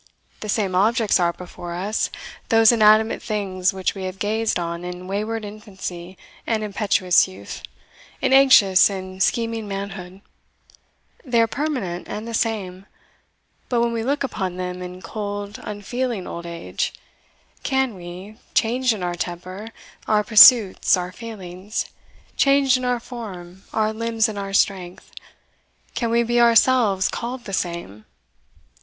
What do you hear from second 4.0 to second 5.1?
have gazed on in